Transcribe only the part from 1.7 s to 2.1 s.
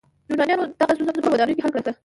کړه.